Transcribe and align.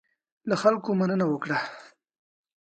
له 0.49 0.55
خلکو 0.61 0.89
مننه 0.99 1.25
وکړه. 1.29 1.59